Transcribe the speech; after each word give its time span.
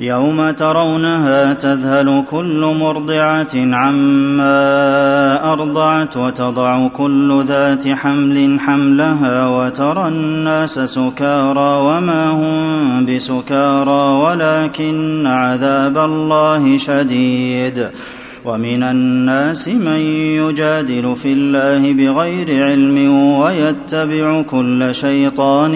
يوم 0.00 0.50
ترونها 0.50 1.52
تذهل 1.52 2.24
كل 2.30 2.74
مرضعة 2.80 3.54
عما 3.54 5.52
أرضعت 5.52 6.16
وتضع 6.16 6.88
كل 6.88 7.44
ذات 7.48 7.88
حمل 7.88 8.60
حملها 8.60 9.48
وترى 9.48 10.08
الناس 10.08 10.78
سكارى 10.78 11.80
وما 11.80 12.30
هم 12.30 13.06
بسكارى 13.06 14.12
ولكن 14.12 15.26
عذاب 15.26 15.98
الله 15.98 16.76
شديد. 16.76 17.88
ومن 18.44 18.82
الناس 18.82 19.68
من 19.68 20.00
يجادل 20.40 21.16
في 21.22 21.32
الله 21.32 21.92
بغير 21.92 22.64
علم 22.64 23.12
ويتبع 23.38 24.42
كل 24.42 24.94
شيطان 24.94 25.74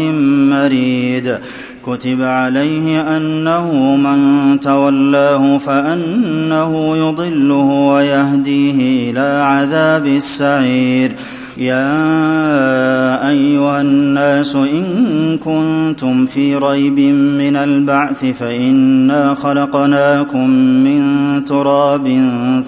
مريد. 0.51 1.39
كتب 1.87 2.23
عليه 2.23 3.17
أنه 3.17 3.97
من 3.97 4.61
تولاه 4.61 5.59
فأنه 5.59 6.97
يضله 6.97 7.65
ويهديه 7.65 9.11
إلى 9.11 9.43
عذاب 9.47 10.07
السعير. 10.07 11.13
يا 11.63 13.29
أيها 13.29 13.81
الناس 13.81 14.57
إن 14.57 15.39
كنتم 15.39 16.27
في 16.27 16.57
ريب 16.57 16.99
من 17.15 17.57
البعث 17.57 18.25
فإنا 18.25 19.35
خلقناكم 19.35 20.51
من 20.85 21.01
تراب 21.45 22.07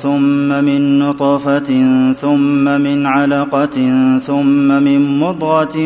ثم 0.03 0.48
من 0.65 0.98
نطفة 0.98 1.70
ثم 2.12 2.65
من 2.65 3.06
علقة 3.06 3.78
ثم 4.19 4.83
من 4.83 5.19
مضغة 5.20 5.78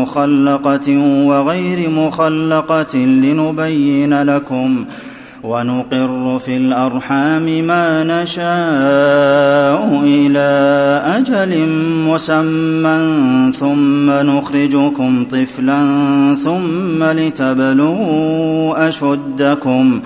مخلقة 0.00 0.98
وغير 1.26 1.90
مخلقة 1.90 2.96
لنبين 2.96 4.22
لكم 4.22 4.84
ونقر 5.46 6.38
في 6.38 6.56
الأرحام 6.56 7.42
ما 7.42 8.04
نشاء 8.04 10.00
إلى 10.04 10.48
أجل 11.16 11.68
مسمى 12.08 13.52
ثم 13.52 14.10
نخرجكم 14.10 15.24
طفلا 15.30 15.80
ثم 16.44 17.04
لتبلغوا 17.04 18.88
أشدكم 18.88 20.00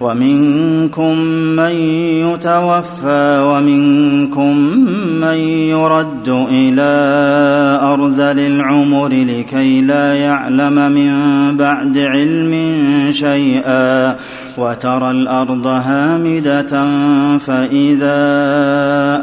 ومنكم 0.00 1.18
من 1.56 1.70
يتوفى 2.30 3.44
ومنكم 3.46 4.56
من 5.20 5.36
يرد 5.68 6.28
إلى 6.50 6.90
أرذل 7.82 8.38
العمر 8.38 9.08
لكي 9.08 9.80
لا 9.80 10.14
يعلم 10.14 10.92
من 10.92 11.12
بعد 11.56 11.98
علم 11.98 12.52
شيئا 13.10 14.16
وترى 14.58 15.10
الأرض 15.10 15.66
هامدة 15.66 16.86
فإذا 17.38 18.20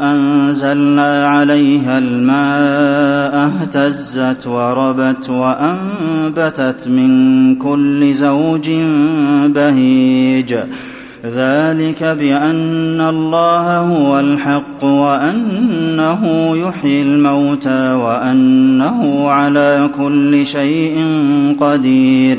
أنزلنا 0.02 1.26
عليها 1.26 1.98
الماء 1.98 3.50
اهتزت 3.50 4.46
وربت 4.46 5.30
وأنبتت 5.30 6.88
من 6.88 7.54
كل 7.54 8.14
زوج 8.14 8.70
بهيج. 9.46 10.54
ذلك 11.24 12.02
بأن 12.02 13.00
الله 13.00 13.78
هو 13.78 14.20
الحق 14.20 14.84
وأنه 14.84 16.52
يحيي 16.56 17.02
الموتى 17.02 17.92
وأنه 17.92 19.30
على 19.30 19.90
كل 19.98 20.46
شيء 20.46 21.04
قدير. 21.60 22.38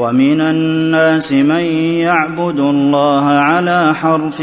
ومن 0.00 0.40
الناس 0.40 1.32
من 1.32 1.64
يعبد 2.00 2.60
الله 2.60 3.24
على 3.24 3.94
حرف 3.94 4.42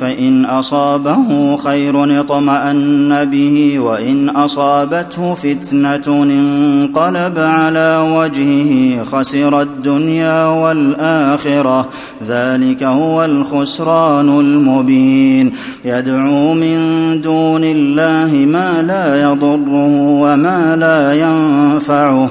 فإن 0.00 0.44
أصابه 0.44 1.56
خير 1.56 2.20
اطمأن 2.20 3.24
به 3.24 3.78
وإن 3.78 4.28
أصابته 4.28 5.34
فتنة 5.34 6.22
انقلب 6.22 7.38
على 7.38 8.14
وجهه 8.16 9.04
خسر 9.04 9.62
الدنيا 9.62 10.46
والآخرة 10.46 11.88
ذلك 12.28 12.82
هو 12.82 13.24
الخسران 13.24 14.40
المبين 14.40 15.52
يدعو 15.84 16.54
من 16.54 16.78
دون 17.20 17.64
الله 17.64 18.46
ما 18.46 18.82
لا 18.82 19.22
يضره 19.22 20.20
وما 20.20 20.76
لا 20.76 21.12
ينفعه 21.12 22.30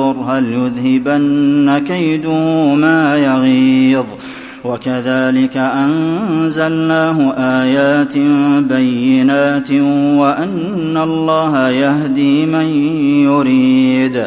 هل 0.00 0.52
يذهبن 0.52 1.78
كيده 1.88 2.74
ما 2.74 3.16
يغيظ. 3.16 4.06
وكذلك 4.64 5.56
أنزلناه 5.56 7.32
آيات 7.38 8.18
بينات 8.68 9.70
وأن 10.20 10.96
الله 10.96 11.68
يهدي 11.68 12.46
من 12.46 12.66
يريد. 13.24 14.26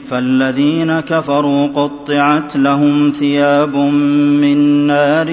فالذين 0.11 0.99
كفروا 0.99 1.67
قطعت 1.67 2.57
لهم 2.57 3.11
ثياب 3.11 3.75
من 4.41 4.87
نار 4.87 5.29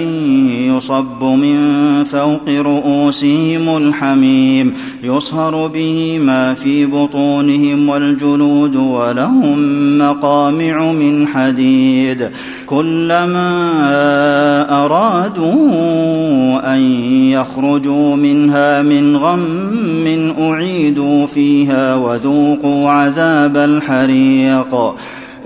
يصب 0.77 1.25
من 1.25 1.59
فوق 2.05 2.49
رؤوسهم 2.49 3.77
الحميم 3.77 4.75
يصهر 5.03 5.67
به 5.67 6.19
ما 6.19 6.55
في 6.55 6.87
بطونهم 6.87 7.89
والجلود 7.89 8.77
ولهم 8.77 9.59
مقامع 9.99 10.93
من 10.93 11.29
حديد. 11.29 12.31
كلما 12.67 13.51
أرادوا 14.85 16.75
أن 16.75 16.81
يخرجوا 17.31 18.17
منها 18.17 18.83
من 18.83 19.17
غم 19.17 20.35
أعيدوا 20.41 21.27
فيها 21.27 21.97
وذوقوا 21.97 22.91
عذاب 22.91 23.57
الحريق. 23.57 24.68
الحق. 24.73 24.95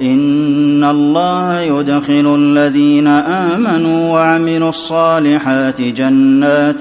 إن 0.03 0.85
الله 0.85 1.61
يدخل 1.61 2.35
الذين 2.39 3.07
آمنوا 3.07 4.13
وعملوا 4.13 4.69
الصالحات 4.69 5.81
جنات 5.81 6.81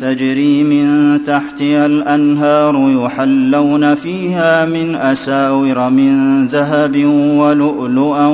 تجري 0.00 0.64
من 0.64 1.22
تحتها 1.22 1.86
الأنهار 1.86 3.04
يحلون 3.04 3.94
فيها 3.94 4.66
من 4.66 4.94
أساور 4.94 5.90
من 5.90 6.46
ذهب 6.46 7.04
ولؤلؤا 7.36 8.26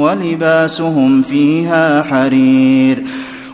ولباسهم 0.00 1.22
فيها 1.22 2.02
حرير. 2.02 3.02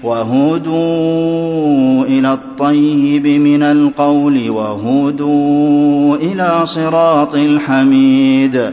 وهدوا 0.02 2.04
إلى 2.04 2.32
الطيب 2.32 3.26
من 3.26 3.62
القول 3.62 4.50
وهدوا 4.50 6.16
إلى 6.16 6.60
صراط 6.64 7.34
الحميد. 7.34 8.72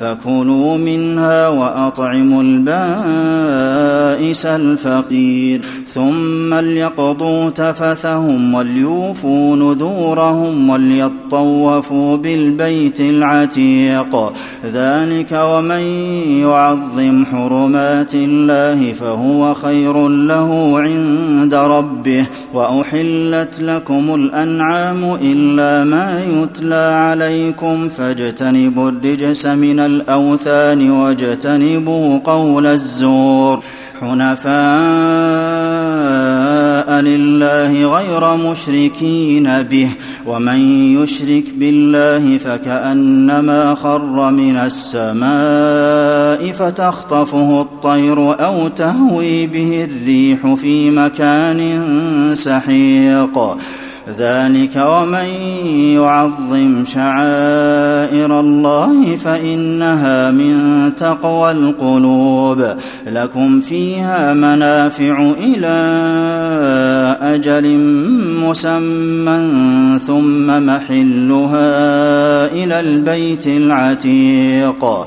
فكلوا 0.00 0.78
منها 0.78 1.48
وأطعموا 1.48 2.42
البائس 2.42 3.66
الفقير 4.46 5.60
ثم 5.98 6.54
ليقضوا 6.54 7.50
تفثهم 7.50 8.54
وليوفوا 8.54 9.56
نذورهم 9.56 10.70
وليطوفوا 10.70 12.16
بالبيت 12.16 13.00
العتيق. 13.00 14.32
ذلك 14.72 15.32
ومن 15.32 15.80
يعظم 16.42 17.24
حرمات 17.26 18.14
الله 18.14 18.92
فهو 18.92 19.54
خير 19.54 20.08
له 20.08 20.78
عند 20.78 21.54
ربه. 21.54 22.26
وأحلت 22.54 23.60
لكم 23.60 24.14
الأنعام 24.14 25.18
إلا 25.22 25.84
ما 25.84 26.24
يتلى 26.24 26.74
عليكم 26.74 27.88
فاجتنبوا 27.88 28.90
الرجس 28.90 29.46
من 29.46 29.80
الأوثان 29.80 30.90
واجتنبوا 30.90 32.18
قول 32.18 32.66
الزور. 32.66 33.60
حنفاء 34.00 34.48
لله 37.00 37.96
غير 37.96 38.36
مشركين 38.36 39.62
به 39.62 39.88
ومن 40.26 40.58
يشرك 41.02 41.44
بالله 41.56 42.38
فكأنما 42.38 43.74
خر 43.74 44.30
من 44.30 44.56
السماء 44.56 46.52
فتخطفه 46.52 47.60
الطير 47.60 48.44
أو 48.44 48.68
تهوي 48.68 49.46
به 49.46 49.84
الريح 49.84 50.54
في 50.54 50.90
مكان 50.90 51.90
سحيق. 52.34 53.56
ذلك 54.18 54.76
ومن 54.76 55.28
يعظم 55.94 56.84
شعائر 56.84 58.40
الله 58.40 59.16
فإنها 59.16 60.30
من 60.30 60.94
تقوى 60.94 61.50
القلوب. 61.50 62.66
لكم 63.06 63.60
فيها 63.60 64.34
منافع 64.34 65.32
إلى 65.40 65.78
أجل 67.22 67.78
مسمى 68.44 69.98
ثم 69.98 70.66
محلها 70.66 71.66
إلى 72.52 72.80
البيت 72.80 73.46
العتيق. 73.46 75.06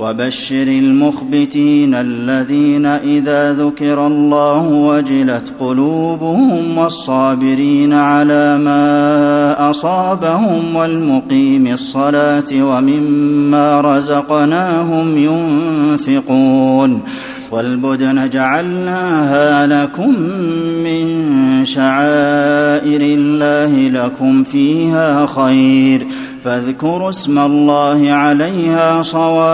وبشر 0.00 0.62
المخبتين 0.62 1.94
الذين 1.94 2.86
إذا 2.86 3.52
ذكر 3.52 4.06
الله 4.06 4.68
وجلت 4.68 5.52
قلوبهم 5.60 6.78
والصابرين 6.78 7.92
على 7.92 8.58
ما 8.58 9.70
أصابهم 9.70 10.76
والمقيم 10.76 11.66
الصلاة 11.66 12.52
ومما 12.52 13.80
رزقناهم 13.80 15.16
ينفقون 15.16 17.02
والبدن 17.50 18.28
جعلناها 18.28 19.66
لكم 19.66 20.14
من 20.84 21.24
شعائر 21.64 23.00
الله 23.00 23.88
لكم 23.88 24.42
فيها 24.42 25.26
خير 25.26 26.06
فاذكروا 26.44 27.08
اسم 27.08 27.38
الله 27.38 28.12
عليها 28.12 29.02
صواف 29.02 29.50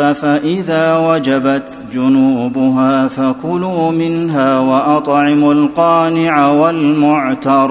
فإذا 0.00 0.96
وجبت 0.96 1.84
جنوبها 1.92 3.08
فكلوا 3.08 3.90
منها 3.90 4.58
وأطعموا 4.58 5.52
القانع 5.52 6.50
والمعتر. 6.50 7.70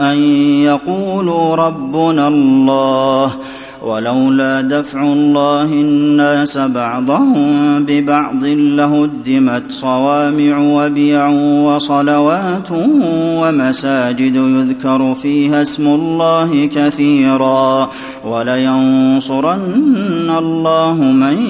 أن 0.00 0.18
يقولوا 0.62 1.54
ربنا 1.56 2.28
الله 2.28 3.32
ولولا 3.82 4.60
دفع 4.60 5.02
الله 5.02 5.64
الناس 5.64 6.58
بعضهم 6.58 7.84
ببعض 7.84 8.44
لهدمت 8.44 9.62
صوامع 9.68 10.58
وبيع 10.58 11.28
وصلوات 11.64 12.68
ومساجد 13.12 14.34
يذكر 14.36 15.14
فيها 15.14 15.62
اسم 15.62 15.86
الله 15.86 16.66
كثيرا 16.66 17.90
ولينصرن 18.24 19.58
الله 20.38 20.94
من 21.02 21.42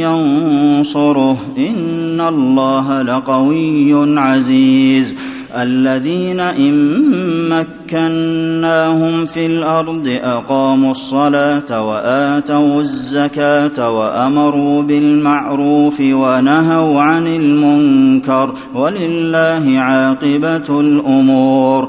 ينصره 0.00 1.36
إن 1.58 2.20
الله 2.20 3.02
لقوي 3.02 4.18
عزيز 4.20 5.16
الذين 5.56 6.40
إن 6.40 7.66
مكناهم 7.92 9.26
في 9.26 9.46
الأرض 9.46 10.18
أقاموا 10.22 10.90
الصلاة 10.90 11.88
وآتوا 11.88 12.80
الزكاة 12.80 13.90
وأمروا 13.90 14.82
بالمعروف 14.82 16.00
ونهوا 16.00 17.00
عن 17.02 17.26
المنكر 17.26 18.54
ولله 18.74 19.80
عاقبة 19.80 20.80
الأمور. 20.80 21.88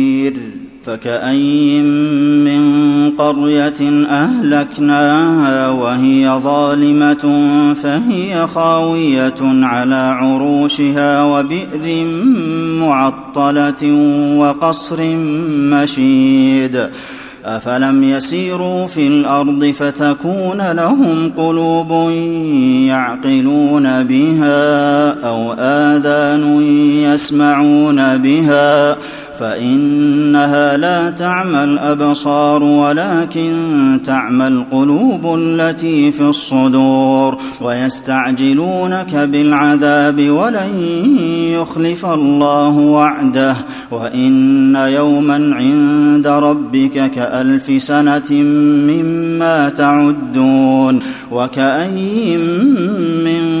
فكأين 0.83 1.85
من 2.43 2.61
قرية 3.17 4.05
أهلكناها 4.09 5.69
وهي 5.69 6.39
ظالمة 6.43 7.43
فهي 7.83 8.47
خاوية 8.47 9.41
على 9.41 9.95
عروشها 9.95 11.23
وبئر 11.23 12.05
معطلة 12.79 13.93
وقصر 14.37 15.15
مشيد. 15.55 16.89
أفلم 17.45 18.03
يسيروا 18.03 18.87
في 18.87 19.07
الأرض 19.07 19.65
فتكون 19.65 20.71
لهم 20.71 21.31
قلوب 21.37 22.11
يعقلون 22.87 24.03
بها 24.03 25.09
أو 25.29 25.53
آذان 25.59 26.61
يسمعون 27.13 28.17
بها 28.17 28.97
فإنها 29.39 30.77
لا 30.77 31.09
تعمى 31.09 31.63
الابصار 31.63 32.63
ولكن 32.63 33.53
تعمى 34.05 34.47
القلوب 34.47 35.35
التي 35.39 36.11
في 36.11 36.21
الصدور 36.21 37.37
ويستعجلونك 37.61 39.15
بالعذاب 39.15 40.29
ولن 40.29 40.87
يخلف 41.53 42.05
الله 42.05 42.77
وعده 42.77 43.55
وإن 43.91 44.75
يوما 44.75 45.55
عند 45.55 46.27
ربك 46.27 47.11
كألف 47.11 47.83
سنة 47.83 48.31
مما 48.91 49.69
تعدون 49.69 50.99
وكأين 51.31 52.39
من 53.23 53.60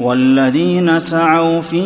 والذين 0.00 1.00
سعوا 1.00 1.60
في 1.60 1.82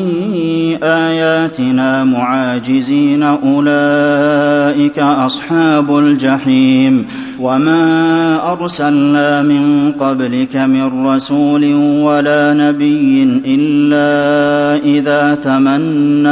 آياتنا 0.83 2.05
معاجزين 2.05 3.23
أولئك 3.23 4.99
أصحاب 4.99 5.99
الجحيم 5.99 7.07
وما 7.41 8.53
أرسلنا 8.53 9.43
من 9.43 9.93
قبلك 10.01 10.57
من 10.57 11.07
رسول 11.07 11.75
ولا 12.03 12.53
نبي 12.55 13.23
إلا 13.47 14.83
إذا 14.85 15.35
تمنى 15.35 16.29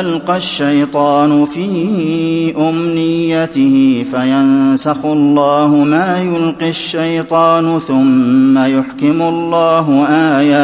ألقى 0.00 0.36
الشيطان 0.36 1.44
في 1.44 1.66
أمنيته 2.58 4.04
فينسخ 4.10 5.04
الله 5.04 5.74
ما 5.76 6.18
يلقي 6.18 6.68
الشيطان 6.68 7.78
ثم 7.78 8.58
يحكم 8.58 9.22
الله 9.22 10.06
آياته 10.08 10.63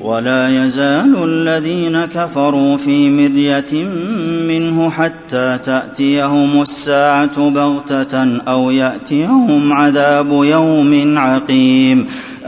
ولا 0.00 0.64
يزال 0.64 1.16
الذين 1.24 2.04
كفروا 2.04 2.76
في 2.76 3.10
مرية 3.10 3.84
منه 4.48 4.90
حتى 4.90 5.58
تأتيهم 5.64 6.62
الساعة 6.62 7.50
بغتة 7.50 8.36
أو 8.48 8.70
يأتيهم 8.70 9.72
عذاب 9.72 10.30
يوم 10.32 11.18
عقيم. 11.18 12.06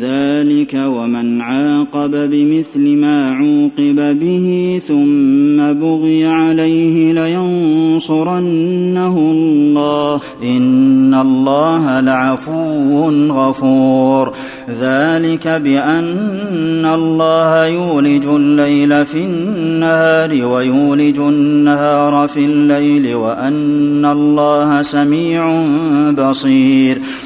ذلك 0.00 0.80
ومن 0.86 1.40
عاقب 1.40 2.30
بمثل 2.30 2.80
ما 2.80 3.30
عوقب 3.30 4.18
به 4.18 4.80
ثم 4.86 5.72
بغي 5.72 6.26
عليه 6.26 7.12
لينصرنه 7.12 9.18
الله. 9.18 10.20
إن 10.42 11.14
الله 11.14 12.00
لعفو 12.00 13.10
غفور. 13.30 14.32
ذلك 14.80 15.48
بأن 15.48 16.90
الله 16.94 17.66
يولج 17.66 18.26
الليل 18.26 19.06
في 19.06 19.18
النهار 19.18 20.46
ويولج 20.46 21.18
النهار 21.18 22.28
في 22.28 22.44
الليل 22.44 23.14
وأن 23.14 24.04
الله 24.04 24.82
سميع 24.82 25.62
بصير. 26.10 27.00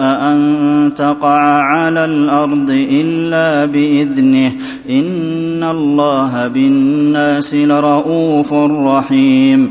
ان 0.00 0.92
تقع 0.96 1.40
على 1.62 2.04
الأرض 2.04 2.70
الا 2.70 3.64
باذنه 3.64 4.52
ان 4.90 5.64
الله 5.64 6.48
بالناس 6.48 7.54
لرءوف 7.54 8.52
رحيم 8.52 9.70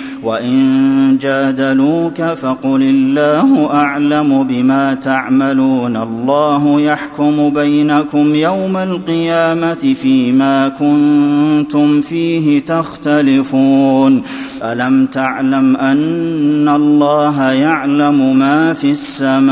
وإن 0.23 1.17
جادلوك 1.21 2.21
فقل 2.21 2.81
الله 2.83 3.73
أعلم 3.73 4.43
بما 4.43 4.93
تعملون 4.93 5.97
الله 5.97 6.81
يحكم 6.81 7.49
بينكم 7.49 8.35
يوم 8.35 8.77
القيامة 8.77 9.95
فيما 10.01 10.67
كنتم 10.69 12.01
فيه 12.01 12.59
تختلفون. 12.59 14.23
ألم 14.61 15.05
تعلم 15.05 15.77
أن 15.77 16.69
الله 16.69 17.51
يعلم 17.51 18.37
ما 18.37 18.73
في 18.73 18.91
السماء 18.91 19.51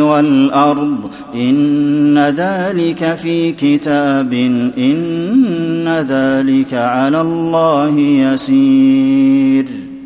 والأرض؟ 0.00 1.10
إن 1.34 2.18
ذلك 2.18 3.14
في 3.22 3.52
كتاب 3.52 4.32
إن 4.78 5.88
ذلك 6.08 6.74
على 6.74 7.20
الله 7.20 7.98
يسير. 7.98 9.79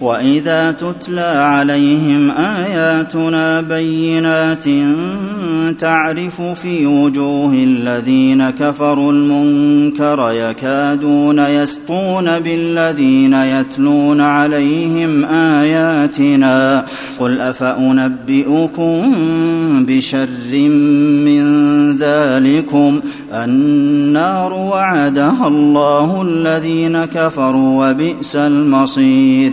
وإذا 0.00 0.70
تتلى 0.70 1.20
عليهم 1.20 2.30
آياتنا 2.30 3.60
بينات 3.60 4.64
تعرف 5.78 6.42
في 6.42 6.86
وجوه 6.86 7.52
الذين 7.52 8.50
كفروا 8.50 9.12
المنكر 9.12 10.30
يكادون 10.32 11.38
يسطون 11.38 12.38
بالذين 12.38 13.34
يتلون 13.34 14.20
عليهم 14.20 15.24
آياتنا 15.24 16.84
قل 17.18 17.40
أفأنبئكم 17.40 19.14
بشر 19.88 20.28
من 21.24 21.42
ذلكم 21.96 23.00
النار 23.32 24.52
وعدها 24.52 25.48
الله 25.48 26.22
الذين 26.22 27.04
كفروا 27.04 27.90
وبئس 27.90 28.36
المصير 28.36 29.52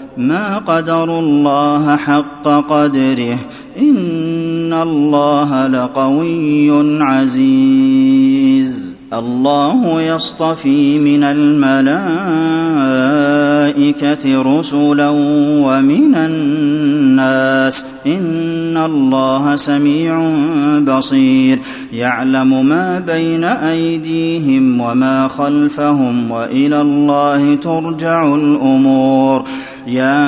ما 0.27 0.57
قدروا 0.57 1.19
الله 1.19 1.95
حق 1.95 2.43
قدره 2.43 3.37
إن 3.79 4.73
الله 4.73 5.67
لقوي 5.67 7.01
عزيز. 7.03 8.95
الله 9.13 10.01
يصطفي 10.01 10.99
من 10.99 11.23
الملائكة 11.23 11.79
رسلا 14.41 15.09
ومن 15.65 16.15
الناس. 16.15 17.85
إن 18.07 18.77
الله 18.85 19.55
سميع 19.55 20.31
بصير. 20.79 21.59
يعلم 21.93 22.65
ما 22.65 22.99
بين 22.99 23.43
أيديهم 23.43 24.81
وما 24.81 25.27
خلفهم 25.27 26.31
وإلى 26.31 26.81
الله 26.81 27.55
ترجع 27.55 28.35
الأمور. 28.35 29.43
يا 29.91 30.21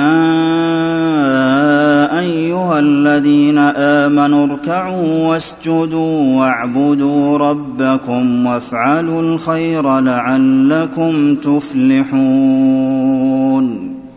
أيها 2.18 2.78
الذين 2.78 3.58
آمنوا 3.58 4.46
اركعوا 4.46 5.28
واسجدوا 5.28 6.38
واعبدوا 6.38 7.38
ربكم 7.38 8.46
وافعلوا 8.46 9.22
الخير 9.22 10.00
لعلكم 10.00 11.34
تفلحون. 11.36 12.74